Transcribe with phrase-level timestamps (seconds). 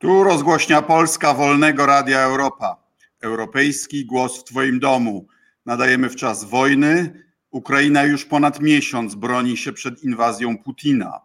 [0.00, 2.76] Tu rozgłośnia Polska Wolnego Radia Europa.
[3.20, 5.26] Europejski głos w Twoim domu.
[5.66, 7.22] Nadajemy w czas wojny.
[7.50, 11.20] Ukraina już ponad miesiąc broni się przed inwazją Putina.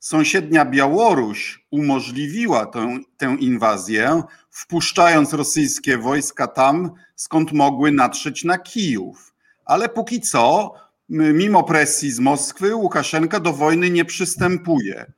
[0.00, 9.34] Sąsiednia Białoruś umożliwiła tę, tę inwazję, wpuszczając rosyjskie wojska tam, skąd mogły natrzeć na Kijów.
[9.64, 10.74] Ale póki co,
[11.08, 15.12] mimo presji z Moskwy, Łukaszenka do wojny nie przystępuje.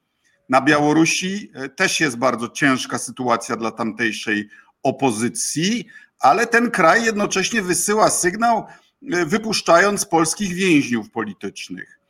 [0.48, 4.48] Na Białorusi e, też jest bardzo ciężka sytuacja dla tamtejszej
[4.82, 5.86] opozycji,
[6.18, 8.66] ale ten kraj jednocześnie wysyła sygnał,
[9.12, 12.00] e, wypuszczając polskich więźniów politycznych.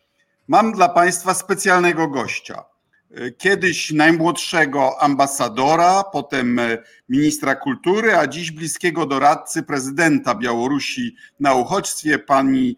[0.48, 2.64] Mam dla Państwa specjalnego gościa.
[3.10, 6.60] E, kiedyś najmłodszego ambasadora, potem
[7.08, 12.76] ministra kultury, a dziś bliskiego doradcy prezydenta Białorusi na uchodźstwie, pani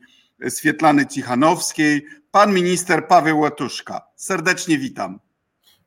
[0.48, 4.00] Swietlany Cichanowskiej, pan minister Paweł Łatuszka.
[4.16, 5.25] Serdecznie witam.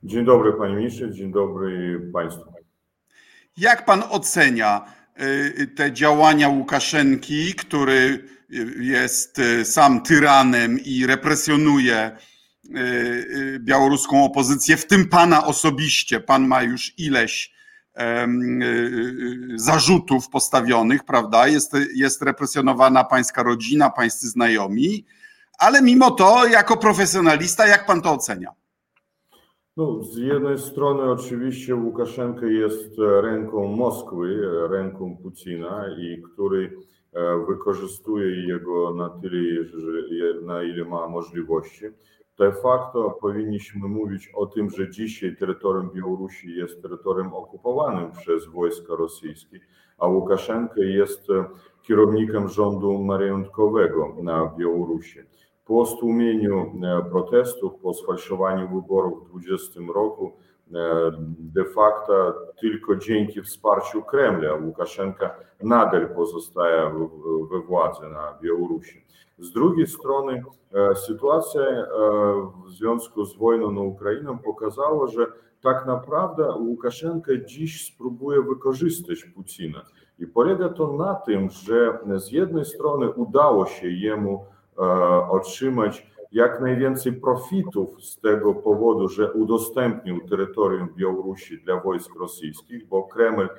[0.03, 2.43] Dzień dobry panie ministrze, dzień dobry państwu.
[3.57, 8.23] Jak pan ocenia y, te działania Łukaszenki, który
[8.79, 12.11] jest y, sam tyranem i represjonuje
[12.65, 16.19] y, białoruską opozycję, w tym pana osobiście?
[16.19, 17.59] Pan ma już ileś
[19.55, 21.47] zarzutów postawionych, prawda?
[21.47, 25.05] Jest, jest represjonowana pańska rodzina, pańscy znajomi,
[25.57, 28.53] ale mimo to, jako profesjonalista, jak pan to ocenia?
[29.79, 36.77] No, z jednej strony oczywiście Łukaszenka jest ręką Moskwy, ręką Putina i który
[37.13, 41.85] e, wykorzystuje jego na tyle, na ile ma możliwości.
[42.39, 48.95] De facto powinniśmy mówić o tym, że dzisiaj terytorium Białorusi jest terytorium okupowanym przez wojska
[48.95, 49.59] rosyjskie,
[49.97, 51.27] a Łukaszenka jest
[51.81, 55.19] kierownikiem rządu marionetkowego na Białorusi.
[55.69, 60.31] Po stłumieniu e, protestów, po sfalszowaniu wyborów w 2020 roku,
[60.73, 66.91] e, de facto tylko dzięki wsparciu Kremla Łukaszenka nadal pozostaje
[67.51, 69.05] we władzy na Białorusi.
[69.39, 71.61] Z drugiej strony e, sytuacja
[72.65, 75.25] w związku z wojną na Ukrainą pokazała, że
[75.61, 79.81] tak naprawdę Łukaszenka dziś spróbuje wykorzystać Putina.
[80.19, 84.45] I polega to na tym, że z jednej strony udało się jemu
[85.29, 93.03] otrzymać jak najwięcej profitów z tego powodu, że udostępnił terytorium Białorusi dla wojsk rosyjskich, bo
[93.03, 93.49] Kreml e,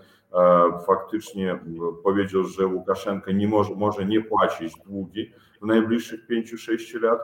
[0.86, 1.58] faktycznie
[2.02, 5.30] powiedział, że Łukaszenka nie może, może nie płacić długi
[5.62, 7.18] w najbliższych 5-6 lat,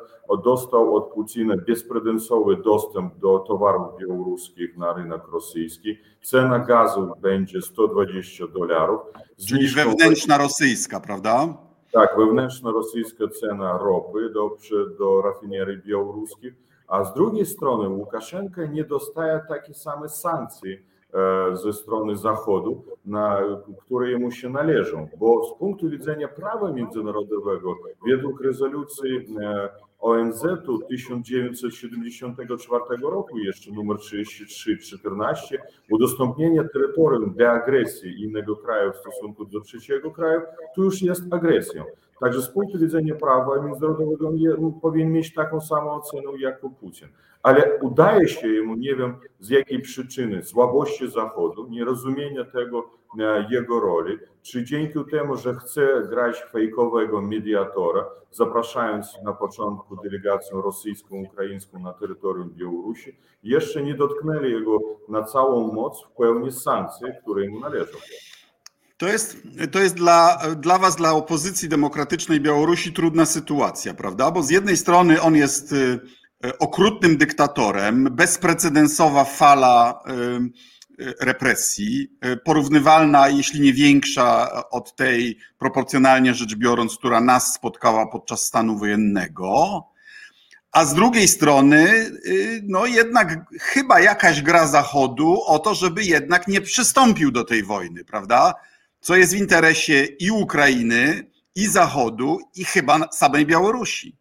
[0.44, 5.98] dostał od Putina bezprecedensowy dostęp do towarów białoruskich na rynek rosyjski.
[6.22, 9.00] Cena gazu będzie 120 dolarów.
[9.48, 11.65] Czyli wewnętrzna rosyjska, prawda?
[11.92, 14.56] Tak, wewnętrzna rosyjska cena ropy do,
[14.98, 16.54] do rafinerii białoruskich,
[16.88, 20.78] a z drugiej strony Łukaszenka nie dostaje takie same sankcje
[21.52, 23.40] e, ze strony Zachodu, na,
[23.84, 27.74] które jemu się należą, bo z punktu widzenia prawa międzynarodowego,
[28.06, 29.68] według rezolucji e,
[30.00, 35.58] ONZ-u 1974 roku, jeszcze numer 3314,
[35.90, 40.40] udostępnienie terytorium dla agresji innego kraju w stosunku do trzeciego kraju,
[40.76, 41.84] to już jest agresją.
[42.20, 44.32] Także z punktu widzenia prawa międzynarodowego
[44.82, 47.08] powinien mieć taką samą ocenę jak Putin.
[47.42, 52.90] Ale udaje się jemu, nie wiem z jakiej przyczyny, słabości Zachodu, nierozumienia tego
[53.20, 60.62] e, jego roli, czy dzięki temu, że chce grać fejkowego mediatora, zapraszając na początku delegację
[60.64, 64.78] rosyjską, ukraińską na terytorium Białorusi, jeszcze nie dotknęli jego
[65.08, 67.98] na całą moc w pełni sankcji, które mu należą.
[68.96, 69.36] To jest,
[69.72, 74.30] to jest dla, dla Was, dla opozycji demokratycznej Białorusi trudna sytuacja, prawda?
[74.30, 76.00] Bo z jednej strony on jest y,
[76.58, 80.02] okrutnym dyktatorem, bezprecedensowa fala
[81.00, 88.06] y, represji, y, porównywalna, jeśli nie większa od tej, proporcjonalnie rzecz biorąc, która nas spotkała
[88.06, 89.84] podczas stanu wojennego.
[90.72, 92.10] A z drugiej strony,
[92.62, 98.04] no jednak chyba jakaś gra Zachodu o to, żeby jednak nie przystąpił do tej wojny,
[98.04, 98.54] prawda?
[99.06, 104.16] Co jest w interesie i Ukrainy, i Zachodu, i chyba samej Białorusi.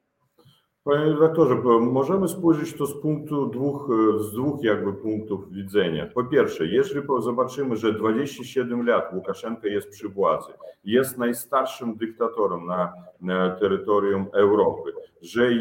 [0.83, 3.89] Panie redaktorze, możemy spojrzeć to z punktu dwóch,
[4.19, 6.09] z dwóch jakby punktów widzenia.
[6.15, 10.51] Po pierwsze, jeżeli zobaczymy, że 27 lat Łukaszenka jest przy władzy,
[10.83, 15.53] jest najstarszym dyktatorem na, na terytorium Europy, że e,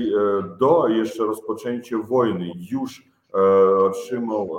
[0.59, 3.14] do jeszcze rozpoczęcia wojny już
[3.79, 4.51] otrzymał,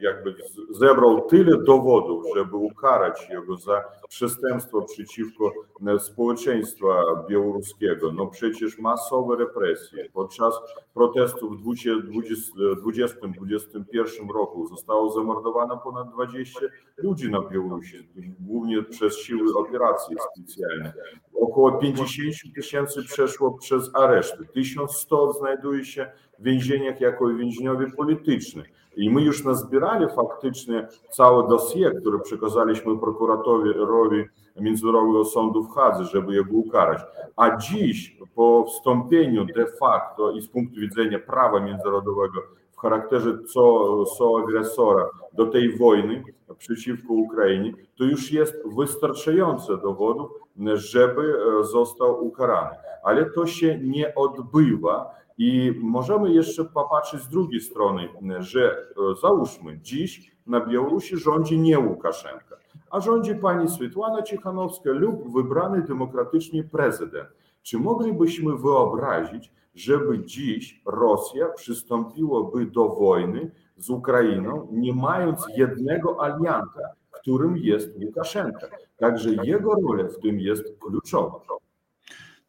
[0.00, 0.34] jakby
[0.70, 5.52] zebrał tyle dowodów, żeby ukarać jego za przestępstwo przeciwko
[5.98, 8.12] społeczeństwa białoruskiego.
[8.12, 10.08] No przecież masowe represje.
[10.12, 10.54] Podczas
[10.94, 16.60] protestów w 2020-2021 roku zostało zamordowane ponad 20
[16.96, 18.08] ludzi na Białorusi,
[18.40, 20.92] głównie przez siły operacji specjalne.
[21.40, 28.62] Około 50 tysięcy przeszło przez areszty, 1100 znajduje się więzieniach jako więźniowie polityczni.
[28.96, 34.24] I my już nazbierali faktycznie całe dossier, które przekazaliśmy prokuratorowi
[34.60, 37.02] Międzynarodowego Sądu w Hadze, żeby jego ukarać.
[37.36, 42.42] A dziś, po wstąpieniu de facto i z punktu widzenia prawa międzynarodowego
[42.72, 46.24] w charakterze co, co agresora do tej wojny
[46.58, 50.30] przeciwko Ukrainie, to już jest wystarczające dowodów,
[50.74, 52.76] żeby został ukarany.
[53.02, 58.86] Ale to się nie odbywa i możemy jeszcze popatrzeć z drugiej strony, że
[59.22, 62.56] załóżmy, dziś na Białorusi rządzi nie Łukaszenka,
[62.90, 67.28] a rządzi pani Swietłana Cichanowska lub wybrany demokratycznie prezydent.
[67.62, 76.80] Czy moglibyśmy wyobrazić, żeby dziś Rosja przystąpiłaby do wojny z Ukrainą, nie mając jednego alianta,
[77.10, 78.66] którym jest Łukaszenka?
[78.96, 81.40] Także jego rola w tym jest kluczowa.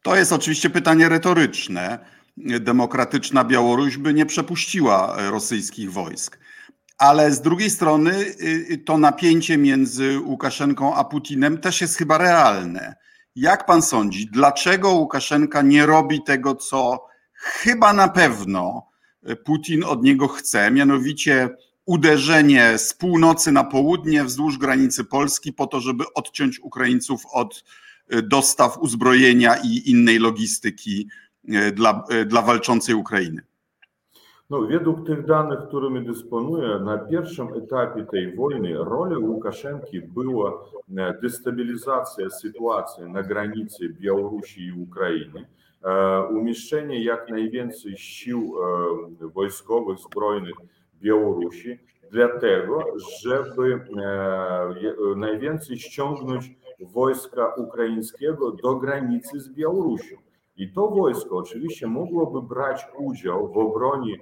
[0.02, 1.98] To jest oczywiście pytanie retoryczne
[2.60, 6.38] demokratyczna Białoruś by nie przepuściła rosyjskich wojsk.
[6.98, 8.24] Ale z drugiej strony
[8.70, 12.94] y, to napięcie między Łukaszenką a Putinem też jest chyba realne.
[13.36, 18.88] Jak pan sądzi, dlaczego Łukaszenka nie robi tego, co chyba na pewno
[19.44, 21.48] Putin od niego chce, mianowicie
[21.86, 27.64] uderzenie z północy na południe wzdłuż granicy Polski po to, żeby odciąć Ukraińców od
[28.12, 31.27] y, dostaw uzbrojenia i innej logistyki E,
[31.72, 33.42] dla, e, dla walczącej Ukrainy?
[34.50, 40.64] No, według tych danych, którymi dysponuję, na pierwszym etapie tej wojny rolą Łukaszenki była
[40.96, 45.46] e, destabilizacja sytuacji na granicy Białorusi i Ukrainy,
[46.30, 48.54] umieszczenie jak najwięcej sił
[49.20, 50.54] wojskowych, zbrojnych
[51.02, 51.78] Białorusi,
[52.10, 52.84] dlatego,
[53.22, 53.80] żeby
[55.16, 56.50] najwięcej ściągnąć
[56.80, 60.16] wojska ukraińskiego do granicy z Białorusią.
[60.58, 64.16] I to wojsko oczywiście mogłoby brać udział w obronie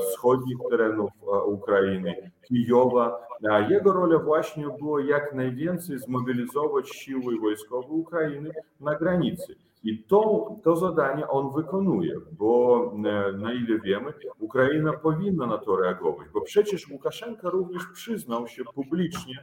[0.00, 1.10] wschodnich terenów
[1.46, 3.20] Ukrainy, Kijowa.
[3.68, 9.54] Jego rola właśnie była jak najwięcej zmobilizować siły wojskowe Ukrainy na granicy.
[9.84, 12.92] I to, to zadanie on wykonuje, bo
[13.38, 19.34] na ile wiemy, Ukraina powinna na to reagować, bo przecież Łukaszenka również przyznał się publicznie,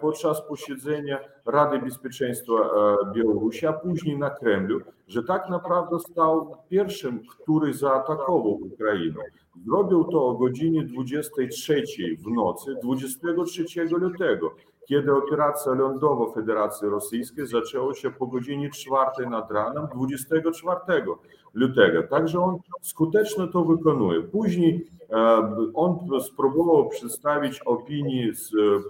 [0.00, 2.52] podczas posiedzenia Rady Bezpieczeństwa
[3.14, 9.20] Białorusi, a później na Kremlu, że tak naprawdę stał pierwszym, który zaatakował Ukrainę.
[9.66, 11.84] Zrobił to o godzinie 23
[12.18, 14.54] w nocy 23 lutego,
[14.88, 21.04] kiedy operacja lądowa Federacji Rosyjskiej zaczęła się po godzinie 4 nad ranem 24
[21.54, 22.02] lutego.
[22.02, 24.22] Także on skutecznie to wykonuje.
[24.22, 24.86] Później
[25.74, 28.32] on spróbował przedstawić opinii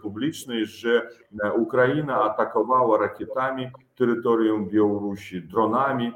[0.03, 1.11] publicznej, że
[1.57, 3.67] Ukraina atakowała rakietami
[3.97, 6.13] terytorium Białorusi, dronami,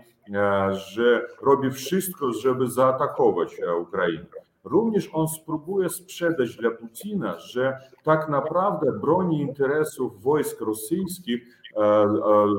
[0.73, 4.44] że robi wszystko, żeby zaatakować Ukrainę.
[4.65, 11.59] Również on spróbuje sprzedać dla Putina, że tak naprawdę broni interesów wojsk rosyjskich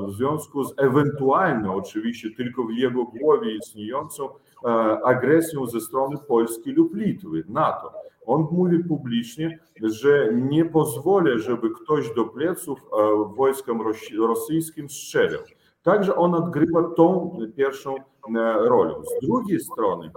[0.08, 4.28] w związku z ewentualną, oczywiście tylko w jego głowie istniejącą
[5.04, 7.92] agresją ze strony Polski lub Litwy, NATO.
[8.26, 12.78] On mówi publicznie, że nie pozwoli, żeby ktoś do pleców
[13.36, 13.82] wojskom
[14.18, 15.40] rosyjskim strzelał.
[15.86, 17.94] Także on odgrywa tą pierwszą
[18.58, 18.94] rolę.
[19.04, 20.10] Z drugiej strony,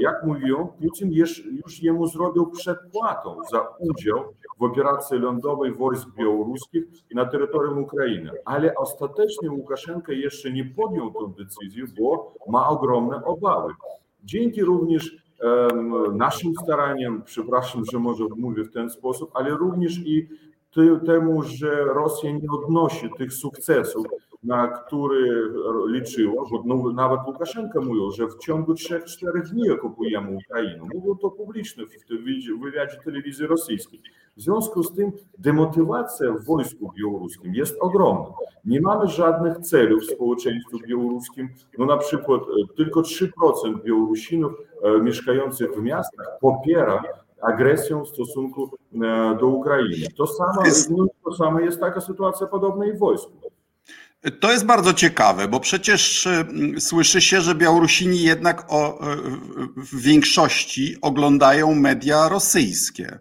[0.00, 4.18] jak mówią, Putin już, jemu zrobił przedpłatą za udział
[4.58, 8.30] w operacji lądowej wojsk białoruskich na terytorium Ukrainy.
[8.44, 13.72] Ale ostatecznie Łukaszenka jeszcze nie podjął tę decyzję, bo ma ogromne obawy.
[14.24, 15.16] Dzięki również
[16.12, 20.28] naszym staraniom, przepraszam, że może mówię w ten sposób, ale również i
[21.06, 24.06] temu, że Rosja nie odnosi tych sukcesów,
[24.42, 25.52] na który
[25.86, 29.00] liczyła, bo no, nawet Łukaszenka mówił, że w ciągu 3-4
[29.50, 30.78] dni okupujemy Ukrainę.
[30.94, 34.00] Mówił to publicznie w wywiadzie telewizji rosyjskiej.
[34.36, 38.28] W związku z tym demotywacja w wojsku białoruskim jest ogromna.
[38.64, 41.48] Nie mamy żadnych celów w społeczeństwie białoruskim.
[41.78, 42.40] No na przykład
[42.76, 43.28] tylko 3%
[43.84, 44.52] Białorusinów
[45.02, 47.02] mieszkających w miastach popiera
[47.42, 48.70] agresją w stosunku
[49.40, 50.06] do Ukrainy.
[50.16, 50.62] To samo,
[51.24, 53.32] to samo jest taka sytuacja podobna i w wojsku.
[54.40, 58.98] To jest bardzo ciekawe, bo przecież mm, słyszy się, że Białorusini jednak o,
[59.76, 63.18] w większości oglądają media rosyjskie.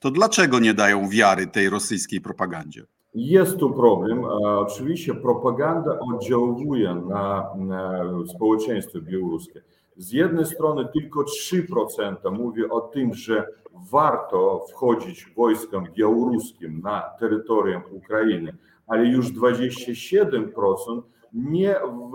[0.00, 2.86] To dlaczego nie dają wiary tej rosyjskiej propagandzie?
[3.14, 4.24] Jest tu problem.
[4.44, 7.46] Oczywiście propaganda oddziałuje na
[8.34, 9.62] społeczeństwo białoruskie.
[9.96, 13.46] Z jednej strony tylko 3% mówi o tym, że
[13.90, 21.76] warto wchodzić wojskom białoruskim na terytorium Ukrainy, ale już 27% nie,
[22.12, 22.14] w,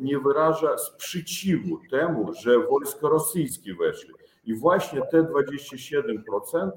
[0.00, 4.14] nie wyraża sprzeciwu temu, że wojska rosyjskie weszły.
[4.44, 6.70] I właśnie te 27%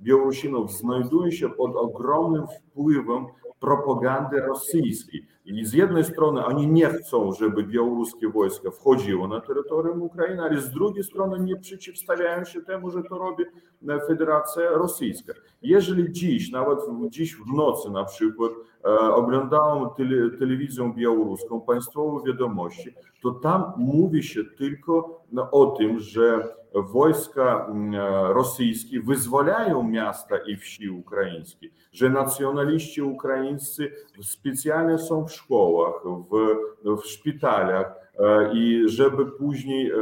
[0.00, 3.26] Białorusinów znajduje się pod ogromnym wpływem
[3.60, 5.26] propagandy rosyjskiej.
[5.44, 10.60] I z jednej strony oni nie chcą, żeby białoruskie wojska wchodziło na terytorium Ukrainy, ale
[10.60, 13.44] z drugiej strony nie przeciwstawiają się temu, że to robi
[14.08, 15.32] Federacja Rosyjska.
[15.62, 18.52] Jeżeli dziś, nawet dziś w nocy na przykład
[18.84, 26.56] e, oglądałem tele, telewizję białoruską, państwowe wiadomości, to tam mówi się tylko o tym, że
[26.82, 27.72] wojska
[28.28, 33.92] rosyjskie wyzwalają miasta i wsi ukraińskie, że nacjonaliści ukraińscy
[34.22, 35.94] specjalnie są w szkołach,
[36.94, 37.94] w, szpitalach
[38.52, 39.92] i żeby później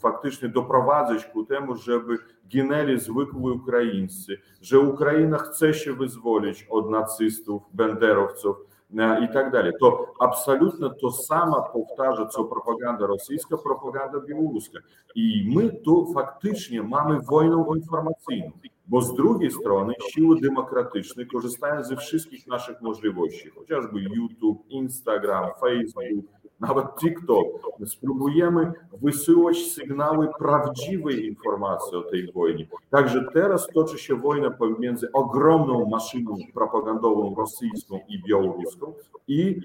[0.00, 7.62] faktycznie doprowadzać ku temu, żeby ginęli zwykli Ukraińcy, że Ukraina chce się wyzwolić od nacystów,
[7.72, 8.56] benderowców,
[8.96, 14.78] Э, І так далі, то абсолютно то саме повтажиться пропаганда російська, пропаганда білоруська.
[15.14, 18.52] І ми то фактично маємо війну інформаційну.
[18.86, 24.62] Бо з другої сторони, сили демократичні корыстають з всіх наших можливостей, хоча ж би Ютуб,
[24.68, 26.24] Інстаграм, Фейсбук.
[26.68, 27.46] Nawet TikTok.
[27.86, 32.66] Spróbujemy wysyłać sygnały prawdziwej informacji o tej wojnie.
[32.90, 38.94] Także teraz toczy się wojna pomiędzy ogromną maszyną propagandową rosyjską i białoruską
[39.28, 39.60] i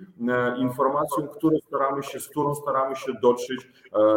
[0.57, 3.67] informacją, którą staramy się, z którą staramy się dotrzeć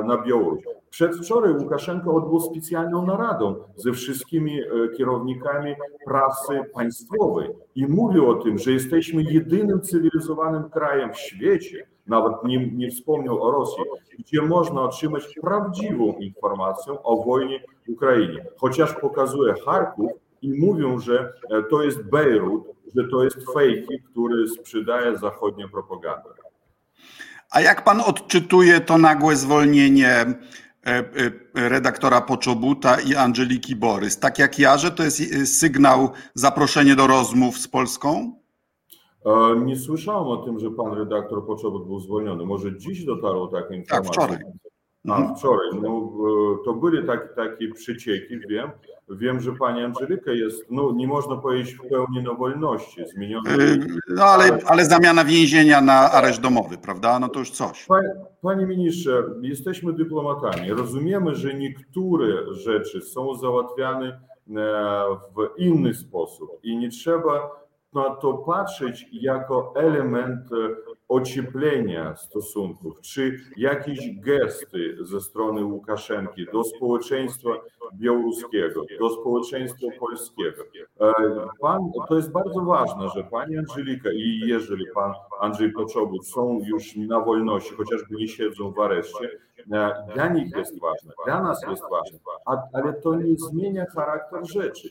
[0.04, 0.64] na Białoruś.
[0.90, 4.60] Przedwczoraj Łukaszenko odbył specjalną naradę ze wszystkimi
[4.96, 5.74] kierownikami
[6.04, 12.66] prasy państwowej i mówił o tym, że jesteśmy jedynym cywilizowanym krajem w świecie, nawet nie,
[12.66, 13.84] nie wspomniał o Rosji,
[14.18, 18.44] gdzie można otrzymać prawdziwą informację o wojnie w Ukrainie.
[18.58, 20.10] Chociaż pokazuje Charków
[20.42, 21.32] i mówią, że
[21.70, 22.64] to jest Bejrut,
[22.96, 26.28] że to jest fejki, który sprzedaje zachodnia propaganda.
[27.50, 30.26] A jak pan odczytuje to nagłe zwolnienie
[31.54, 34.18] redaktora Poczobuta i Angeliki Borys?
[34.18, 35.22] Tak jak ja, że to jest
[35.58, 38.41] sygnał, zaproszenie do rozmów z Polską?
[39.64, 42.46] Nie słyszałem o tym, że pan redaktor Poczobut był zwolniony.
[42.46, 44.12] Może dziś dotarło takie informacje?
[44.12, 44.52] Tak, wczoraj.
[45.08, 45.36] A, mhm.
[45.36, 45.68] wczoraj.
[45.82, 46.12] No,
[46.64, 48.70] to były takie, takie przecieki, wiem.
[49.10, 53.50] Wiem, że pani Angelika jest, no nie można powiedzieć w pełni na wolności, zmieniona.
[54.08, 57.18] No ale, ale zamiana więzienia na areszt domowy, prawda?
[57.18, 57.86] No to już coś.
[57.86, 58.08] Panie,
[58.42, 60.70] panie ministrze, jesteśmy dyplomatami.
[60.70, 64.20] Rozumiemy, że niektóre rzeczy są załatwiane
[65.36, 67.61] w inny sposób i nie trzeba
[67.94, 70.40] na to patrzeć jako element
[71.08, 77.50] ocieplenia stosunków, czy jakieś gesty ze strony Łukaszenki do społeczeństwa
[77.94, 80.62] białoruskiego, do społeczeństwa polskiego.
[81.60, 86.96] Pan, to jest bardzo ważne, że pani Angelika i jeżeli pan Andrzej Poczobut są już
[86.96, 89.30] na wolności, chociażby nie siedzą w areszcie,
[90.14, 92.18] dla nich jest ważne, dla nas jest ważne,
[92.72, 94.88] ale to nie zmienia charakter rzeczy,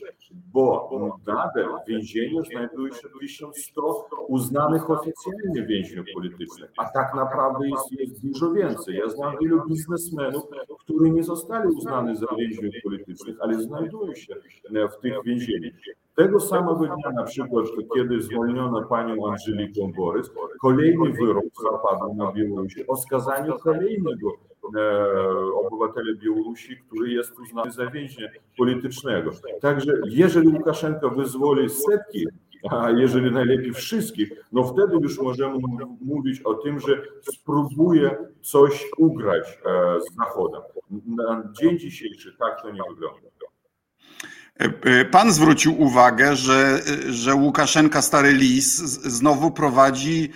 [0.52, 0.90] bo
[1.26, 8.26] nadal w więzieniu znajduje się 1100 uznanych oficjalnie więźniów politycznych, a tak naprawdę jest, jest
[8.26, 8.96] dużo więcej.
[8.96, 10.42] Ja znam wielu biznesmenów,
[10.80, 14.34] którzy nie zostali uznani za więźniów politycznych, ale znajdują się
[14.90, 15.72] w tych więzieniach.
[16.16, 22.86] Tego samego dnia, na przykład, kiedy zwolniono panią Angelikę Borys, kolejny wyrok zapadł na Białorusi
[22.86, 24.32] o skazaniu kolejnego
[25.66, 28.28] obywatela Białorusi, który jest uznany za więźnia
[28.58, 29.30] politycznego.
[29.60, 32.26] Także jeżeli Łukaszenko wyzwoli setki,
[32.70, 35.58] a jeżeli najlepiej wszystkich, no wtedy już możemy
[36.00, 39.58] mówić o tym, że spróbuje coś ugrać
[40.00, 40.62] z Zachodem.
[41.06, 43.28] Na dzień dzisiejszy tak to nie wygląda.
[45.10, 50.32] Pan zwrócił uwagę, że, że Łukaszenka Stary Lis znowu prowadzi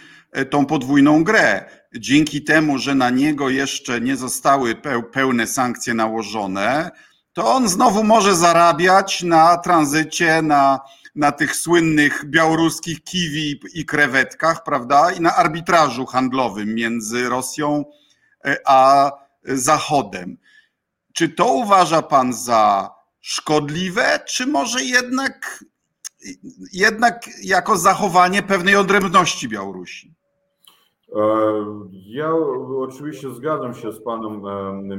[0.50, 1.64] tą podwójną grę.
[1.96, 4.74] Dzięki temu, że na niego jeszcze nie zostały
[5.12, 6.90] pełne sankcje nałożone,
[7.32, 10.80] to on znowu może zarabiać na tranzycie, na,
[11.14, 15.10] na tych słynnych białoruskich kiwi i krewetkach, prawda?
[15.10, 17.84] I na arbitrażu handlowym między Rosją
[18.64, 19.10] a
[19.44, 20.36] Zachodem.
[21.12, 22.95] Czy to uważa pan za
[23.26, 25.64] szkodliwe, czy może jednak,
[26.72, 30.14] jednak jako zachowanie pewnej odrębności Białorusi?
[32.06, 32.34] Ja
[32.76, 34.42] oczywiście zgadzam się z panem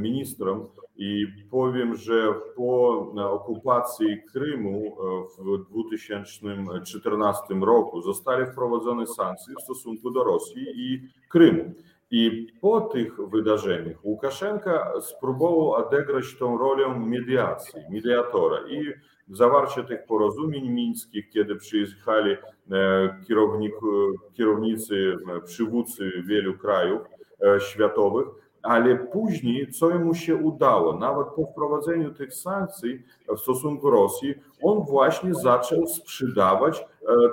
[0.01, 0.65] ministrem
[0.97, 2.99] i powiem, że po
[3.31, 4.97] okupacji Krymu
[5.39, 11.73] w 2014 roku zostały wprowadzone sankcje w stosunku do Rosji i Krymu.
[12.11, 18.57] I po tych wydarzeniach Łukaszenka spróbował odegrać tą rolę mediacji, mediatora.
[18.69, 18.93] I
[19.27, 22.35] zawarcie tych porozumień mińskich, kiedy przyjechali
[23.27, 23.73] kierownik,
[24.33, 27.01] kierownicy, przywódcy wielu krajów
[27.59, 28.27] światowych,
[28.63, 33.03] ale później, co mu się udało, nawet po wprowadzeniu tych sankcji
[33.37, 36.85] w stosunku Rosji, on właśnie zaczął sprzedawać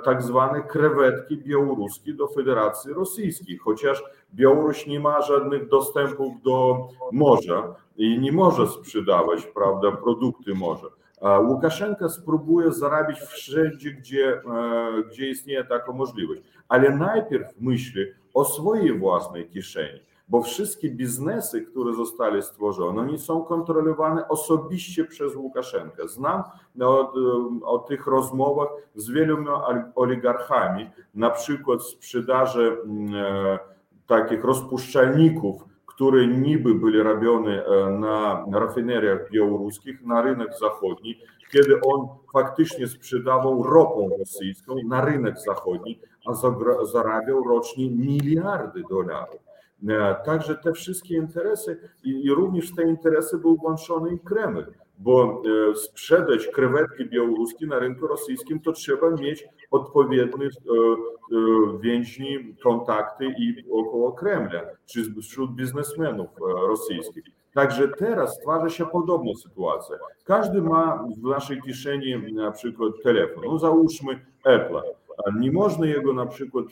[0.03, 4.03] tak zwane krewetki białoruskie do Federacji Rosyjskiej, chociaż
[4.33, 10.87] Białoruś nie ma żadnych dostępów do morza i nie może sprzedawać, prawda, produkty morza.
[11.47, 14.41] Łukaszenka spróbuje zarabiać wszędzie, gdzie,
[15.11, 21.93] gdzie istnieje taka możliwość, ale najpierw myśli o swojej własnej kieszeni bo wszystkie biznesy, które
[21.93, 26.07] zostały stworzone, oni są kontrolowane osobiście przez Łukaszenkę.
[26.07, 26.43] Znam
[26.81, 27.13] o,
[27.63, 32.77] o tych rozmowach z wieloma oligarchami, na przykład sprzedaży
[33.15, 33.59] e,
[34.07, 37.63] takich rozpuszczalników, które niby byli robione
[37.99, 41.15] na rafineriach białoruskich, na rynek zachodni,
[41.51, 46.33] kiedy on faktycznie sprzedawał ropę rosyjską na rynek zachodni, a
[46.85, 49.44] zarabiał rocznie miliardy dolarów.
[50.25, 54.65] Także te wszystkie interesy i, również w te interesy był włączony i Kreml,
[54.97, 55.41] bo
[55.75, 60.29] sprzedać krewetki białoruskie na rynku rosyjskim to trzeba mieć odpowiednie
[61.79, 66.29] więźni, kontakty i około Kremla, czy wśród biznesmenów
[66.67, 67.23] rosyjskich.
[67.53, 69.95] Także teraz stwarza się podobna sytuacja.
[70.23, 73.43] Każdy ma w naszej kieszeni na przykład telefon.
[73.45, 74.81] No załóżmy Apple.
[75.39, 76.65] Nie można jego na przykład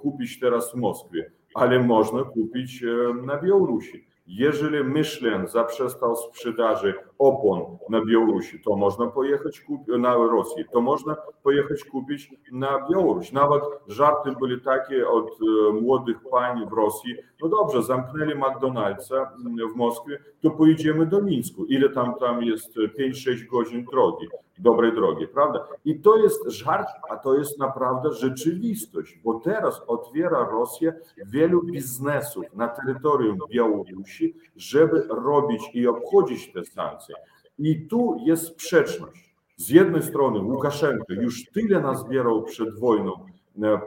[0.00, 2.84] kupić teraz w Moskwie ale można kupić
[3.22, 4.04] na Białorusi.
[4.26, 9.64] Jeżeli Michelin zaprzestał sprzedaży opon na Białorusi, to można pojechać
[9.98, 13.32] na Rosję, to można pojechać kupić na Białoruś.
[13.32, 15.38] Nawet żarty były takie od
[15.82, 19.26] młodych pań w Rosji, no dobrze, zamknęli McDonald'sa
[19.72, 21.64] w Moskwie, to pojedziemy do Mińsku.
[21.64, 24.26] Ile tam tam jest 5-6 godzin drogi,
[24.58, 25.66] dobrej drogi, prawda?
[25.84, 30.92] I to jest żart, a to jest naprawdę rzeczywistość, bo teraz otwiera Rosja
[31.26, 37.05] wielu biznesów na terytorium Białorusi, żeby robić i obchodzić te sankcje.
[37.58, 39.34] I tu jest sprzeczność.
[39.56, 43.12] Z jednej strony Łukaszenko już tyle nazbierał przed wojną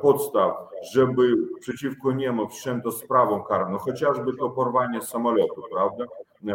[0.01, 0.53] podstaw,
[0.93, 6.05] żeby przeciwko niemu wszczęto sprawę karną, chociażby to porwanie samolotu, prawda?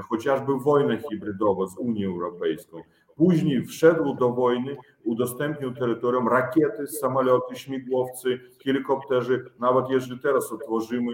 [0.09, 2.83] Chociażby wojna hybrydowa z Unią Europejską.
[3.17, 9.45] Później wszedł do wojny, udostępnił terytorium rakiety, samoloty, śmigłowcy, helikopterzy.
[9.61, 11.13] Nawet jeżeli teraz otworzymy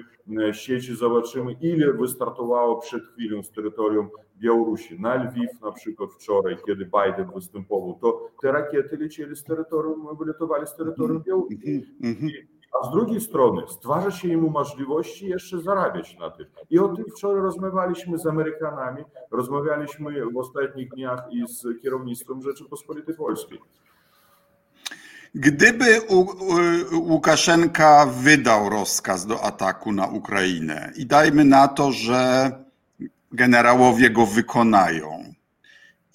[0.53, 4.09] sieci, zobaczymy, ile wystartowało przed chwilą z terytorium
[4.39, 5.01] Białorusi.
[5.01, 10.67] Na Lwiw na przykład wczoraj, kiedy Biden występował, to te rakiety lecieli z terytorium, wylatowali
[10.67, 11.87] z terytorium Białorusi.
[12.73, 16.47] A z drugiej strony stwarza się im możliwości jeszcze zarabiać na tym.
[16.71, 23.15] I o tym wczoraj rozmawialiśmy z Amerykanami, rozmawialiśmy w ostatnich dniach i z kierownictwem Rzeczypospolitej
[23.15, 23.59] Polskiej.
[25.35, 25.85] Gdyby
[26.93, 32.51] Łukaszenka wydał rozkaz do ataku na Ukrainę i dajmy na to, że
[33.33, 35.35] generałowie go wykonają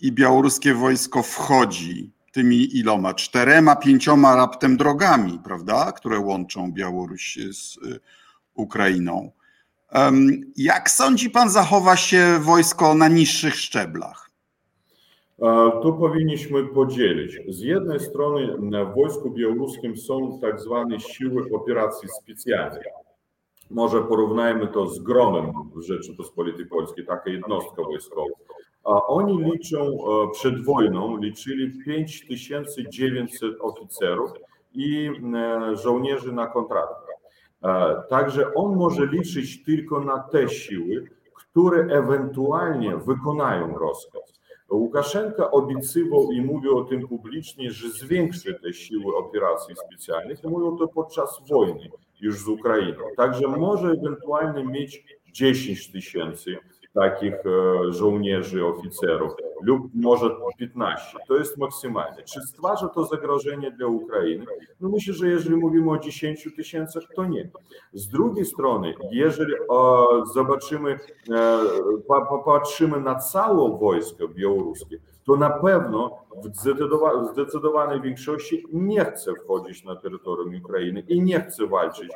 [0.01, 7.77] i białoruskie wojsko wchodzi tymi iloma, czterema, pięcioma raptem drogami, prawda, które łączą Białoruś z
[7.77, 7.99] y,
[8.53, 9.31] Ukrainą.
[10.57, 14.29] Jak sądzi pan zachowa się wojsko na niższych szczeblach?
[15.81, 17.39] Tu powinniśmy podzielić.
[17.49, 22.83] Z jednej strony w wojsku białoruskim są tak zwane siły operacji specjalnych.
[23.69, 28.35] Może porównajmy to z gromem w Rzeczypospolitej Polskiej, taka jednostka wojskowa.
[28.85, 29.97] Oni liczą
[30.31, 34.31] przed wojną, liczyli 5900 oficerów
[34.73, 35.09] i
[35.73, 37.05] żołnierzy na kontrakt.
[38.09, 44.35] Także on może liczyć tylko na te siły, które ewentualnie wykonają rozkaz.
[44.69, 50.87] Łukaszenka obiecywał i mówił o tym publicznie, że zwiększy te siły operacji specjalnych mówił to
[50.87, 51.89] podczas wojny
[52.21, 53.03] już z Ukrainą.
[53.17, 56.57] Także może ewentualnie mieć 10 tysięcy
[56.95, 57.33] takich
[57.89, 59.31] żołnierzy, oficerów,
[59.61, 61.17] lub może 15.
[61.27, 62.23] To jest maksymalnie.
[62.23, 64.45] Czy stwarza to zagrożenie dla Ukrainy?
[64.81, 67.49] No myślę, że jeżeli mówimy o 10 tysiącach, to nie.
[67.93, 69.53] Z drugiej strony, jeżeli
[70.33, 70.99] zobaczymy,
[72.07, 79.83] popatrzymy na całe wojsko białoruskie, to na pewno w zdecydowa- zdecydowanej większości nie chce wchodzić
[79.83, 82.09] na terytorium Ukrainy i nie chce walczyć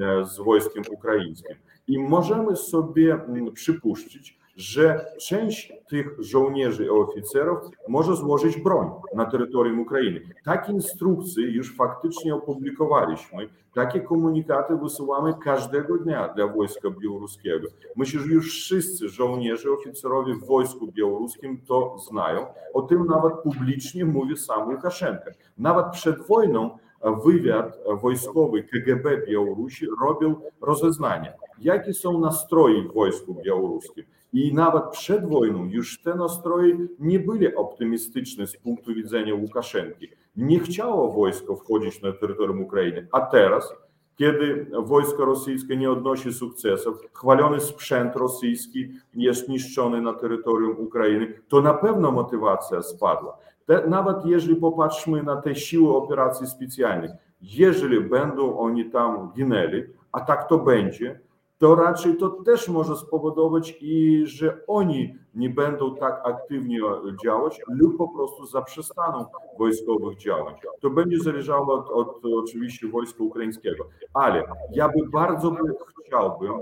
[0.00, 1.56] e, z wojskiem ukraińskim.
[1.88, 9.24] I możemy sobie mm, przypuścić, że część tych żołnierzy i oficerów może złożyć broń na
[9.24, 10.20] terytorium Ukrainy.
[10.44, 13.48] Takie instrukcje już faktycznie opublikowaliśmy.
[13.74, 17.68] Takie komunikaty wysyłamy każdego dnia dla wojska białoruskiego.
[17.96, 22.46] Myślę, że już wszyscy żołnierze, oficerowie w wojsku białoruskim to znają.
[22.74, 25.30] O tym nawet publicznie mówi sam Łukaszenka.
[25.58, 26.78] Nawet przed wojną
[27.24, 34.04] wywiad wojskowy KGB Białorusi robił rozeznanie, jakie są nastroje w wojsku białoruskim.
[34.32, 40.08] I nawet przed wojną już te nastroje nie byli optymistyczne z punktu widzenia Łukaszenki.
[40.36, 43.72] Nie chciało wojsko wchodzić na terytorium Ukrainy, a teraz,
[44.16, 51.60] kiedy wojsko rosyjskie nie odnosi sukcesów, chwalony sprzęt rosyjski jest niszczony na terytorium Ukrainy, to
[51.60, 53.38] na pewno motywacja spadła.
[53.66, 57.10] Te, nawet jeżeli popatrzmy na te siły operacji specjalnych,
[57.42, 61.20] jeżeli będą oni tam ginęli, a tak to będzie,
[61.58, 66.80] to raczej to też może spowodować i że oni nie będą tak aktywnie
[67.24, 69.24] działać lub po prostu zaprzestaną
[69.58, 70.54] wojskowych działań.
[70.80, 73.88] To będzie zależało od, od oczywiście wojska ukraińskiego.
[74.14, 75.58] Ale ja by bardzo by
[76.04, 76.52] chciałbym,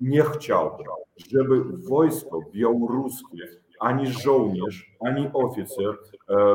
[0.00, 0.86] nie chciałbym,
[1.30, 3.48] żeby wojsko białoruskie
[3.80, 5.98] ani żołnierz, ani oficer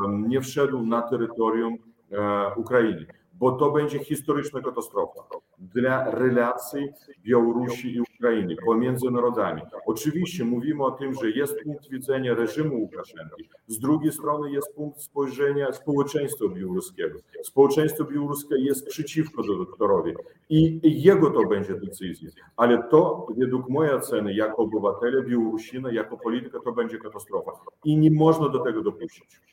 [0.07, 1.77] nie wszedł na terytorium
[2.11, 3.05] e, Ukrainy
[3.43, 5.21] bo to będzie historyczna katastrofa
[5.59, 6.87] dla relacji
[7.23, 9.61] Białorusi i Ukrainy pomiędzy narodami.
[9.85, 15.01] Oczywiście mówimy o tym, że jest punkt widzenia reżimu Łukaszenki, z drugiej strony jest punkt
[15.01, 17.19] spojrzenia społeczeństwa białoruskiego.
[17.43, 20.13] Społeczeństwo białoruskie jest przeciwko doktorowi
[20.49, 26.59] i jego to będzie decyzja, ale to według mojej oceny jako obywatele Białorusina, jako polityka
[26.59, 27.51] to będzie katastrofa
[27.83, 29.52] i nie można do tego dopuścić.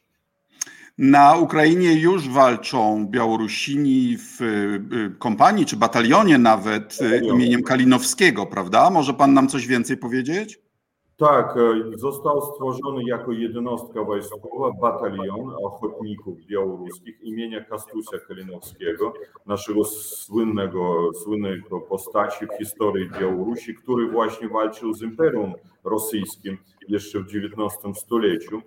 [1.02, 8.90] Na Ukrainie już walczą Białorusini w y, kompanii czy batalionie nawet y, imieniem Kalinowskiego, prawda?
[8.90, 10.60] Może pan nam coś więcej powiedzieć?
[11.16, 19.12] Tak, e, został stworzony jako jednostka wojskowa batalion ochotników białoruskich imienia Kastusia Kalinowskiego,
[19.46, 25.52] naszego słynnego, słynnego postaci w historii Białorusi, który właśnie walczył z Imperium
[25.84, 26.58] Rosyjskim
[26.88, 28.62] jeszcze w XIX stuleciu.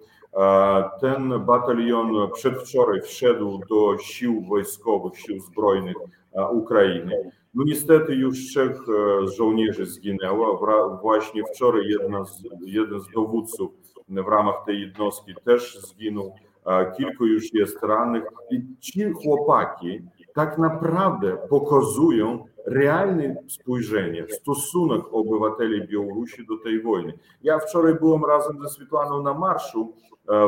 [1.02, 5.96] Ten batalion przedwczoraj wszedł do sił wojskowych, sił zbrojnych
[6.52, 7.32] Ukrainy.
[7.54, 8.78] No niestety już trzech
[9.38, 10.58] żołnierzy zginęło.
[11.02, 13.72] Właśnie wczoraj jedna z, jeden z dowódców
[14.10, 16.36] w ramach tej jednostki też zginął.
[16.98, 20.02] Kilku już jest rannych i ci chłopaki
[20.34, 27.14] tak naprawdę pokazują realne spojrzenie, stosunek obywateli Białorusi do tej wojny.
[27.44, 29.94] Ja wczoraj byłem razem ze Swietlaną na marszu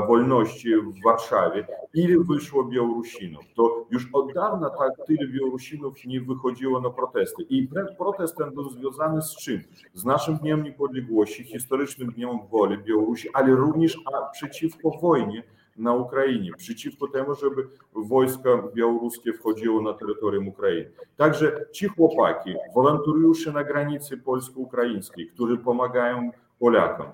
[0.08, 1.67] wolności w Warszawie.
[1.93, 3.43] Ile wyszło Białorusinów?
[3.56, 7.43] To już od dawna tak tyle Białorusinów nie wychodziło na protesty.
[7.50, 7.67] I
[7.98, 9.62] protest ten był związany z czym?
[9.93, 13.98] Z naszym Dniem Niepodległości, historycznym Dniem Woli Białorusi, ale również
[14.32, 15.43] przeciwko wojnie
[15.76, 20.92] na Ukrainie, przeciwko temu, żeby wojska białoruskie wchodziło na terytorium Ukrainy.
[21.18, 27.06] Także ci chłopaki, wolontariusze na granicy polsko-ukraińskiej, którzy pomagają Polakom.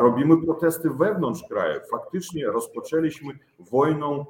[0.00, 1.80] Robimy protesty wewnątrz kraju.
[1.90, 3.38] Faktycznie rozpoczęliśmy
[3.70, 4.24] wojnę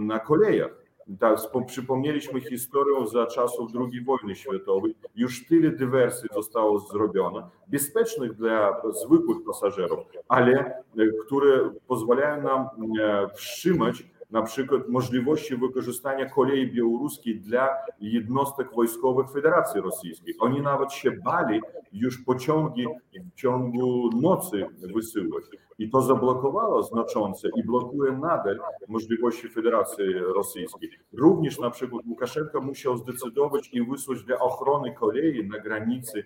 [0.00, 0.83] na kolejach.
[1.20, 4.94] Tak, przypomnieliśmy historię za czasów II wojny światowej.
[5.16, 10.82] Już tyle dywersji zostało zrobione, bezpiecznych dla zwykłych pasażerów, ale
[11.26, 12.68] które pozwalają nam
[13.34, 17.68] wstrzymać na przykład możliwości wykorzystania kolei białoruskiej dla
[18.00, 20.34] jednostek wojskowych Federacji Rosyjskiej.
[20.40, 21.60] Oni nawet się bali
[21.92, 25.44] już pociągi w ciągu nocy wysyłać.
[25.78, 30.90] I to zablokowało znaczące i blokuje nadal możliwości Federacji Rosyjskiej.
[31.12, 36.24] Również na przykład Łukaszenka musiał zdecydować i wysłać dla ochrony kolei na granicy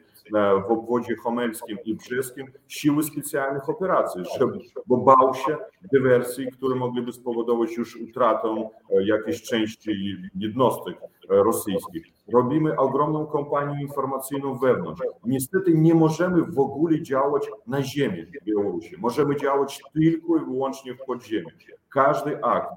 [0.68, 5.56] w obwodzie homelskim i brzeskim siły specjalnych operacji, żeby, bo bał się
[5.92, 10.96] dywersji, które mogliby spowodować już utratę jakiejś części jednostek
[11.28, 12.06] rosyjskich.
[12.32, 15.02] Robimy ogromną kampanię informacyjną wewnątrz.
[15.24, 18.96] Niestety nie możemy w ogóle działać na ziemi w Białorusi.
[18.98, 21.48] Możemy działać tylko i wyłącznie w podziemiu.
[21.88, 22.70] Każdy akt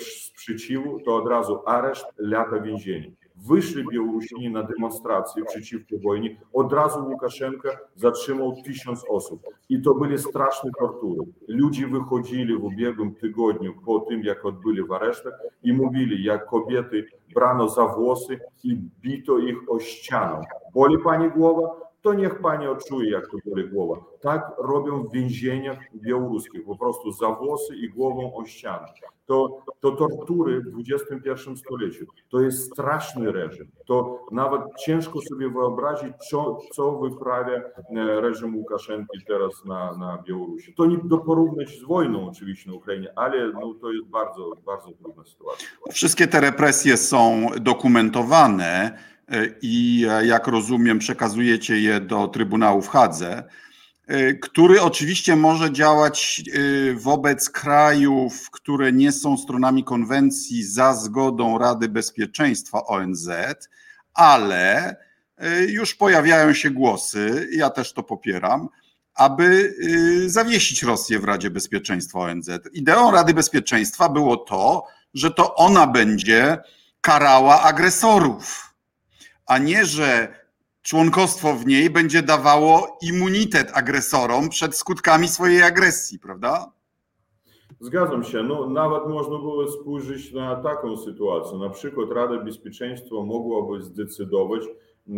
[0.00, 3.10] sprzeciwu to od razu areszt, lata więzienia.
[3.46, 6.40] Wyszli Białorusini na demonstrację przeciwko wojnie.
[6.52, 9.42] Od razu Łukaszenka zatrzymał tysiąc osób.
[9.68, 11.20] I to były straszne tortury.
[11.48, 17.06] Ludzie wychodzili w ubiegłym tygodniu po tym, jak odbyli w aresztach i mówili, jak kobiety
[17.34, 20.40] brano za włosy i bito ich o ścianę.
[20.74, 21.87] Boli pani głowa?
[22.02, 24.04] To niech pani odczuje, jak to boli głowa.
[24.20, 28.86] Tak robią w więzieniach białoruskich, po prostu za włosy i głową o ścianę.
[29.26, 32.06] To, to tortury w XXI stuleciu.
[32.28, 33.70] To jest straszny reżim.
[33.86, 40.74] To nawet ciężko sobie wyobrazić, co, co wyprawia e, reżim Łukaszenki teraz na, na Białorusi.
[40.74, 44.92] To nie do porównać z wojną oczywiście na Ukrainie, ale no, to jest bardzo, bardzo
[44.92, 45.68] trudna sytuacja.
[45.90, 48.98] Wszystkie te represje są dokumentowane
[49.62, 53.44] i jak rozumiem, przekazujecie je do Trybunału w Hadze,
[54.40, 56.42] który oczywiście może działać
[56.94, 63.28] wobec krajów, które nie są stronami konwencji za zgodą Rady Bezpieczeństwa ONZ,
[64.14, 64.96] ale
[65.68, 68.68] już pojawiają się głosy, ja też to popieram,
[69.14, 69.74] aby
[70.26, 72.50] zawiesić Rosję w Radzie Bezpieczeństwa ONZ.
[72.72, 76.58] Ideą Rady Bezpieczeństwa było to, że to ona będzie
[77.00, 78.67] karała agresorów
[79.48, 80.28] a nie, że
[80.82, 86.72] członkostwo w niej będzie dawało immunitet agresorom przed skutkami swojej agresji, prawda?
[87.80, 88.42] Zgadzam się.
[88.42, 91.58] No, nawet można było spojrzeć na taką sytuację.
[91.58, 94.62] Na przykład Rada Bezpieczeństwa mogłaby zdecydować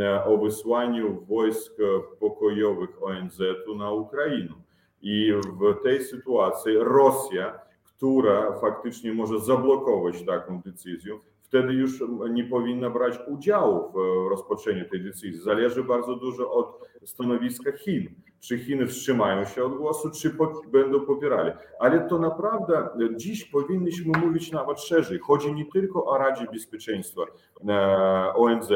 [0.01, 1.73] e, o wysłaniu wojsk
[2.21, 4.55] pokojowych ONZ-u na Ukrainę.
[5.03, 11.19] I w tej sytuacji Rosja, która faktycznie może zablokować taką decyzję,
[11.51, 15.43] wtedy już nie powinna brać udziału w rozpoczęciu tej decyzji.
[15.43, 18.15] Zależy bardzo dużo od stanowiska Chin.
[18.41, 21.53] Czy Chiny wstrzymają się od głosu, czy po, będą popierali.
[21.81, 25.19] Ale to naprawdę dziś powinniśmy mówić nawet szerzej.
[25.19, 27.23] Chodzi nie tylko o Radzie Bezpieczeństwa
[27.69, 28.69] e, ONZ,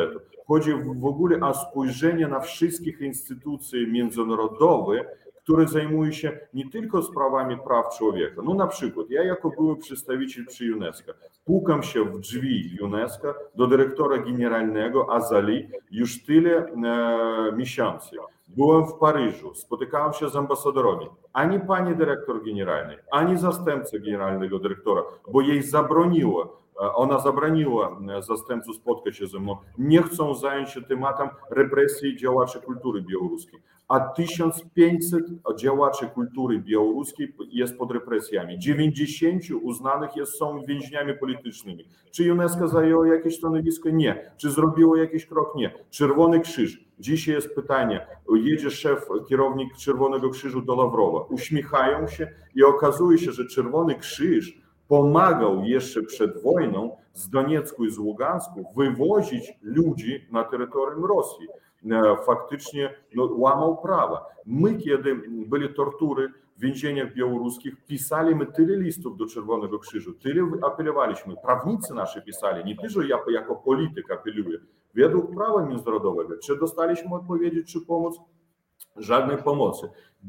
[0.47, 5.07] chodzi w ogóle o spojrzenie na wszystkich instytucji międzynarodowych,
[5.45, 8.43] które zajmuje się nie tylko sprawami praw człowieka.
[8.45, 11.13] No na przykład ja jako były przedstawiciel przy UNESCO
[11.45, 18.17] pukam się w drzwi UNESCO do dyrektora generalnego Azali już tyle e, miesięcy.
[18.49, 21.07] Byłem w Paryżu, spotykałem się z ambasadorami.
[21.33, 25.03] Ani pani dyrektor generalny, ani zastępca generalnego dyrektora,
[25.33, 29.57] bo jej zabroniło ona zabroniła zastępcu spotkać się ze mną.
[29.79, 33.61] Nie chcą zająć się tematem represji działaczy kultury białoruskiej.
[33.89, 35.25] A 1500
[35.59, 38.59] działaczy kultury białoruskiej jest pod represjami.
[38.59, 41.85] 90 uznanych jest, są więźniami politycznymi.
[42.11, 43.91] Czy UNESCO zajęło jakieś stanowisko?
[43.91, 44.33] Nie.
[44.37, 45.55] Czy zrobiło jakiś krok?
[45.57, 45.75] Nie.
[45.91, 46.85] Czerwony Krzyż.
[46.99, 48.07] Dzisiaj jest pytanie.
[48.35, 51.21] Jedzie szef, kierownik Czerwonego Krzyżu do Lawrowa.
[51.21, 57.91] Uśmiechają się i okazuje się, że Czerwony Krzyż pomagał jeszcze przed wojną z Doniecku i
[57.91, 61.49] z Ługansku wywozić ludzi na terytorium Rosji.
[61.91, 64.27] E, faktycznie no, łamał prawa.
[64.47, 65.15] My, kiedy
[65.47, 71.35] byli tortury w więzieniach białoruskich, pisaliśmy tyle listów do Czerwonego Krzyżu, tyle apelowaliśmy.
[71.37, 74.59] Prawnicy nasze pisali, nie tylko ja jako polityk apeluję,
[74.95, 76.39] według prawa międzynarodowego.
[76.39, 78.21] Czy dostaliśmy odpowiedzi, czy pomoc?
[78.97, 79.89] Żadnej pomocy.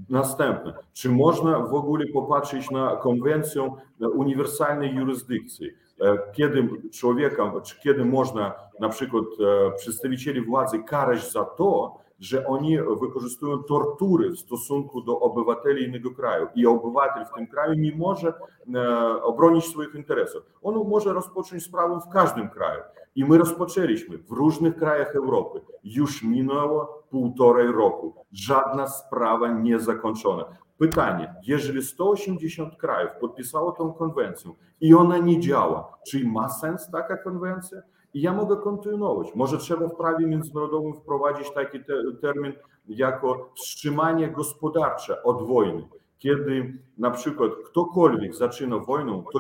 [0.10, 5.70] Następne, czy można w ogóle popatrzeć na konwencję uniwersalnej jurysdykcji?
[6.02, 12.48] E, kiedy człowieka, czy kiedy można na przykład e, przedstawicieli władzy karać za to, że
[12.48, 17.96] oni wykorzystują tortury w stosunku do obywateli innego kraju i obywatel w tym kraju nie
[17.96, 18.34] może
[18.76, 20.44] e, obronić swoich interesów.
[20.64, 22.82] On może rozpocząć sprawę w każdym kraju.
[23.16, 25.62] I my rozpoczęliśmy w różnych krajach Europy.
[25.84, 28.14] Już minęło półtorej roku.
[28.32, 30.46] Żadna sprawa nie zakończona.
[30.78, 34.52] Pytanie, jeżeli 180 krajów podpisało tą konwencję
[34.82, 37.82] i ona nie działa, czy ma sens taka konwencja?
[38.14, 39.36] I ja mogę kontynuować.
[39.36, 42.54] Może trzeba w prawie międzynarodowym wprowadzić taki te, termin
[42.88, 45.88] jako wstrzymanie gospodarcze od wojny.
[46.20, 49.40] Kiedy na przykład ktokolwiek zaczyna wojnę, to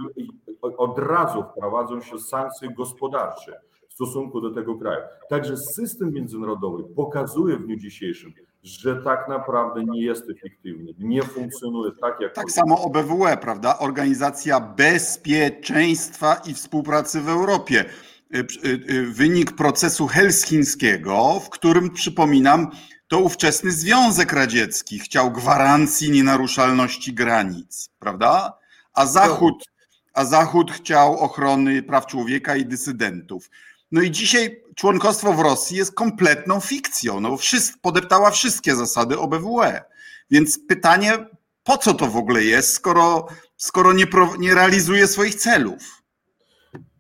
[0.78, 5.02] od razu wprowadzą się sankcje gospodarcze w stosunku do tego kraju.
[5.30, 8.34] Także system międzynarodowy pokazuje w dniu dzisiejszym,
[8.64, 12.34] że tak naprawdę nie jest efektywny, nie funkcjonuje tak jak.
[12.34, 13.80] Tak samo OBWE, prawda?
[13.80, 17.86] Organizacja Bezpieczeństwa i Współpracy w Europie.
[18.36, 22.72] Y, y, y, wynik procesu helsińskiego, w którym przypominam,
[23.16, 28.58] to ówczesny Związek Radziecki chciał gwarancji nienaruszalności granic, prawda?
[28.94, 29.66] A Zachód,
[30.14, 33.50] a Zachód chciał ochrony praw człowieka i dysydentów.
[33.92, 39.84] No i dzisiaj członkostwo w Rosji jest kompletną fikcją, no wszystko, podeptała wszystkie zasady OBWE.
[40.32, 41.14] Więc pytanie,
[41.64, 44.06] po co to w ogóle jest, skoro, skoro nie,
[44.40, 46.04] nie realizuje swoich celów?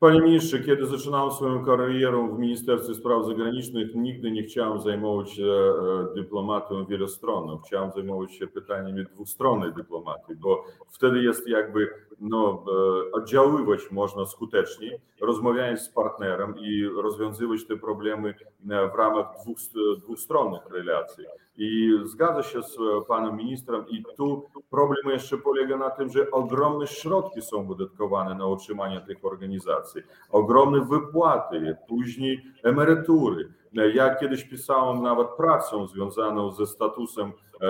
[0.06, 5.44] Panie ministrze, kiedy zaczynałem swoją karierę w Ministerstwie Spraw Zagranicznych, nigdy nie chciałem zajmować się
[5.44, 7.58] e, dyplomatą wielostronną.
[7.58, 11.90] Chciałem zajmować się pytaniami dwustronnej dyplomatii, bo wtedy jest jakby
[12.20, 19.26] no, e, oddziaływać można skutecznie, rozmawiając z partnerem i rozwiązywać te problemy e, w ramach
[19.42, 19.58] dwóch,
[19.98, 21.26] dwustronnych relacji.
[21.58, 26.88] I zgadza się z panem ministrem i tu problem jeszcze polega na tym, że ogromne
[26.88, 29.95] środki są wydatkowane na utrzymanie tych organizacji,
[30.30, 33.54] ogromne wypłaty, później emerytury.
[33.94, 37.68] Ja kiedyś pisałem nawet pracę związaną ze statusem e,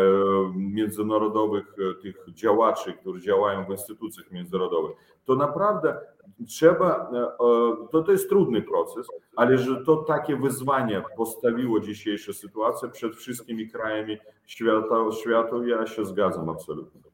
[0.56, 4.98] międzynarodowych e, tych działaczy, którzy działają w instytucjach międzynarodowych.
[5.26, 5.98] To naprawdę
[6.48, 7.28] trzeba, e,
[7.92, 13.70] to, to jest trudny proces, ale że to takie wyzwanie postawiło dzisiejsza sytuacja przed wszystkimi
[13.70, 17.05] krajami świata, świata ja się zgadzam absolutnie.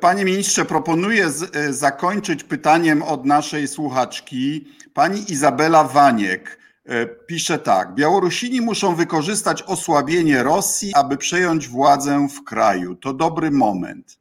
[0.00, 1.30] Panie ministrze, proponuję
[1.70, 6.58] zakończyć pytaniem od naszej słuchaczki, pani Izabela Waniek.
[6.84, 12.94] E, pisze tak: Białorusini muszą wykorzystać osłabienie Rosji, aby przejąć władzę w kraju.
[12.94, 14.18] To dobry moment.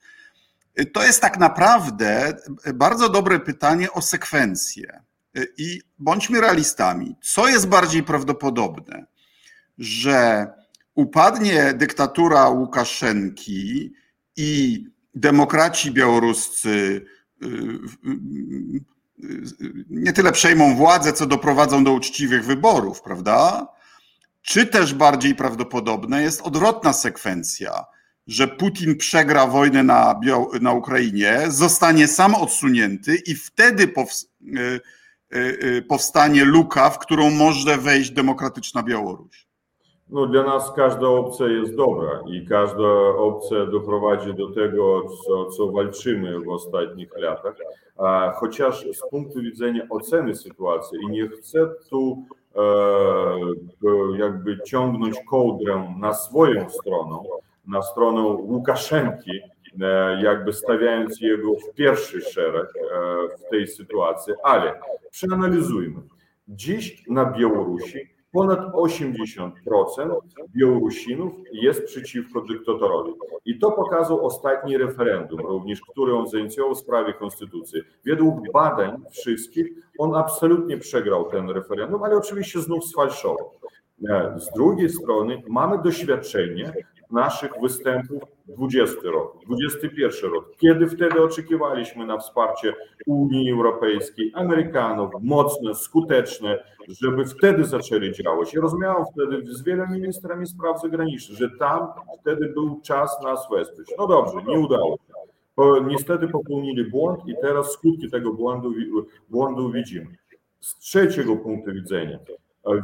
[0.75, 2.33] E, to jest tak naprawdę
[2.73, 5.01] bardzo dobre pytanie o sekwencję.
[5.35, 7.15] E, I bądźmy realistami.
[7.21, 9.05] Co jest bardziej prawdopodobne?
[9.77, 10.47] Że
[10.95, 13.93] upadnie dyktatura Łukaszenki
[14.35, 17.05] i demokraci białoruscy
[19.89, 23.67] nie tyle przejmą władzę, co doprowadzą do uczciwych wyborów, prawda?
[24.41, 27.85] Czy też bardziej prawdopodobne jest odwrotna sekwencja,
[28.27, 30.19] że Putin przegra wojnę na,
[30.61, 34.79] na Ukrainie, zostanie sam odsunięty i wtedy pows y,
[35.35, 39.48] y, y, powstanie luka, w którą może wejść demokratyczna Białoruś?
[40.09, 45.71] No, dla nas każda opcja jest dobra i każda opcja doprowadzi do tego, co, co
[45.71, 47.55] walczymy w ostatnich latach.
[48.35, 52.23] Chociaż z punktu widzenia oceny sytuacji i nie chcę tu
[52.55, 52.61] e,
[54.17, 57.17] jakby ciągnąć kołdrę na swoją stronę,
[57.67, 59.31] na stronę Łukaszenki,
[59.81, 64.79] e, jakby stawiając jego w pierwszy szereg e, w tej sytuacji, ale
[65.11, 66.01] przeanalizujmy.
[66.47, 69.51] Dziś na Białorusi ponad 80%
[70.55, 73.13] Białorusinów jest przeciwko dyktatorowi.
[73.45, 77.81] I to pokazał ostatni referendum, również który on zainicjował w sprawie konstytucji.
[78.05, 79.67] Według badań wszystkich
[79.99, 83.51] on absolutnie przegrał ten referendum, ale oczywiście znów sfalszował.
[84.09, 86.73] E, z drugiej strony mamy doświadczenie
[87.11, 92.73] naszych występów 20 rok, 21 rok, kiedy wtedy oczekiwaliśmy na wsparcie
[93.05, 98.53] Unii Europejskiej, Amerykanów, mocne, skuteczne, żeby wtedy zaczęli działać.
[98.53, 101.87] Ja rozumiałem wtedy z wieloma ministrami spraw zagranicznych, że tam
[102.21, 103.87] wtedy był czas nas wesprzeć.
[103.97, 105.13] No dobrze, nie udało się.
[105.87, 108.73] Niestety popełnili błąd i teraz skutki tego błędu,
[109.29, 110.07] błędu widzimy.
[110.59, 112.19] Z trzeciego punktu widzenia,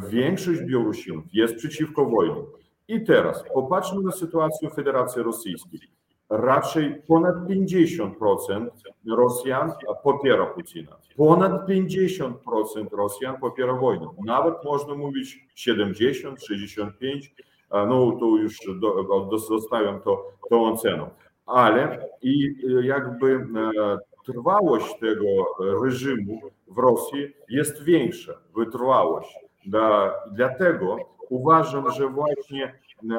[0.09, 2.41] większość Białorusinów jest przeciwko wojnie
[2.87, 5.79] i teraz popatrzmy na sytuację Federacji Rosyjskiej.
[6.29, 8.67] Raczej ponad 50%
[9.07, 9.71] Rosjan
[10.03, 10.97] popiera Putina.
[11.17, 12.33] Ponad 50%
[12.91, 14.07] Rosjan popiera wojnę.
[14.25, 17.35] Nawet można mówić 70, 65,
[17.71, 18.57] no to już
[19.47, 21.09] zostawiam to, tą oceną.
[21.45, 25.25] Ale i jakby e, trwałość tego
[25.83, 29.35] reżimu w Rosji jest większa, wytrwałość.
[30.31, 30.97] Dlatego
[31.29, 32.73] uważam, że właśnie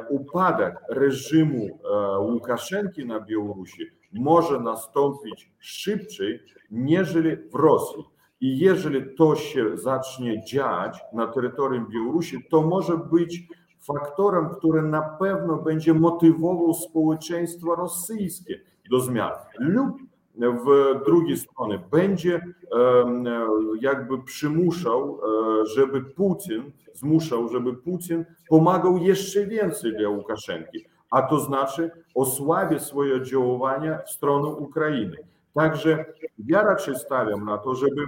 [0.09, 6.41] upadek reżimu e, Łukaszenki na Białorusi może nastąpić szybciej,
[6.71, 8.05] niżeli w Rosji.
[8.41, 13.49] I jeżeli to się zacznie dziać na terytorium Białorusi, to może być
[13.81, 20.06] faktorem, który na pewno będzie motywował społeczeństwo rosyjskie do zmian lub
[20.37, 22.41] w drugiej strony będzie
[23.81, 25.21] jakby przymuszał,
[25.63, 32.79] e, żeby Putin, zmuszał, żeby Putin pomagał jeszcze więcej dla Łukaszenki, a to znaczy osłabia
[32.79, 35.17] swoje działania w stronę Ukrainy.
[35.55, 36.05] Także
[36.47, 38.03] ja raczej stawiam na to, żeby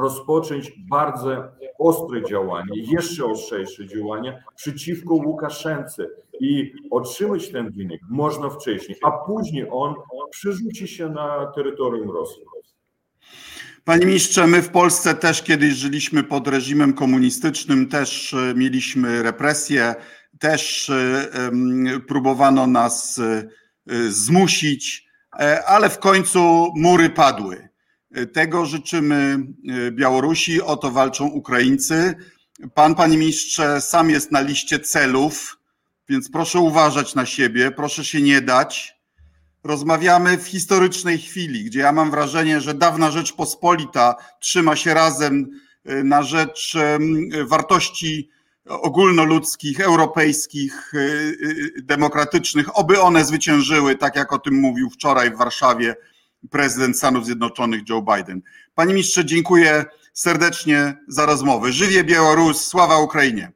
[0.00, 1.44] rozpocząć bardzo
[1.78, 6.06] ostre działanie, jeszcze ostrzejsze działania przeciwko Łukaszence
[6.40, 9.94] i otrzymać ten wynik można wcześniej, a później on
[10.30, 12.42] przerzuci się na terytorium Rosji.
[13.84, 19.94] Panie ministrze, my w Polsce też kiedyś żyliśmy pod reżimem komunistycznym, też e, mieliśmy represje,
[20.38, 21.28] też e,
[22.08, 23.48] próbowano nas e,
[24.08, 25.06] zmusić,
[25.66, 27.68] ale w końcu mury padły.
[28.32, 29.38] Tego życzymy
[29.90, 32.14] Białorusi, o to walczą Ukraińcy.
[32.74, 35.58] Pan, panie ministrze, sam jest na liście celów,
[36.08, 38.96] więc proszę uważać na siebie, proszę się nie dać.
[39.64, 45.50] Rozmawiamy w historycznej chwili, gdzie ja mam wrażenie, że dawna Rzeczpospolita trzyma się razem
[45.90, 46.76] y, na rzecz
[47.44, 48.30] wartości
[48.64, 55.96] ogólnoludzkich, europejskich, y, demokratycznych, oby one zwyciężyły, tak jak o tym mówił wczoraj w Warszawie
[56.50, 58.42] prezydent Stanów Zjednoczonych Joe Biden.
[58.74, 61.72] Panie ministrze, dziękuję serdecznie za rozmowę.
[61.72, 63.52] Żywie Białoruś, sława Ukrainie.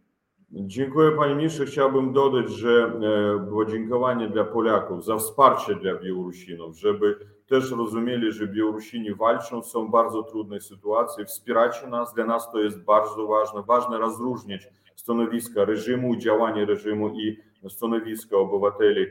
[0.52, 1.66] Dziękuję panie ministrze.
[1.66, 2.92] Chciałbym dodać, że
[3.38, 9.86] e, podziękowanie dla Polaków za wsparcie dla Białorusinów, żeby też rozumieli, że Białorusini walczą, są
[9.86, 11.24] w bardzo trudnej sytuacji.
[11.24, 13.62] Wspieracie nas, dla nas to jest bardzo ważne.
[13.62, 19.08] Ważne rozróżnić stanowiska reżimu, działanie reżimu i stanowiska obywateli e,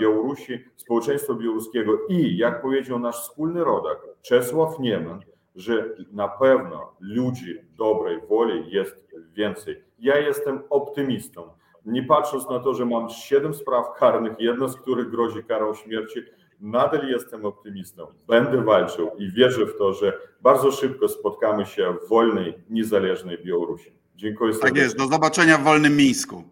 [0.00, 5.20] Białorusi, społeczeństwa białoruskiego i, jak powiedział nasz wspólny rodak, Czesław Niemen,
[5.54, 8.96] że na pewno ludzi dobrej woli jest
[9.32, 9.82] więcej.
[9.98, 11.50] Ja jestem optymistą.
[11.86, 16.20] Nie patrząc na to, że mam siedem spraw karnych, jedna z których grozi karą śmierci,
[16.60, 18.06] nadal jestem optymistą.
[18.26, 23.92] Będę walczył i wierzę w to, że bardzo szybko spotkamy się w wolnej, niezależnej Białorusi.
[24.16, 24.74] Dziękuję serdecznie.
[24.74, 26.44] Tak jest, do zobaczenia w wolnym Mińsku.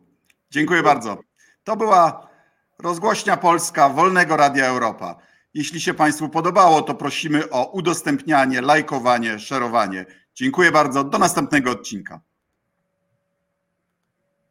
[0.52, 1.18] Dziękuję bardzo.
[1.64, 2.28] To była
[2.78, 5.16] rozgłośnia polska Wolnego Radia Europa.
[5.54, 10.06] Jeśli się Państwu podobało, to prosimy o udostępnianie, lajkowanie, szerowanie.
[10.34, 11.04] Dziękuję bardzo.
[11.04, 12.20] Do następnego odcinka.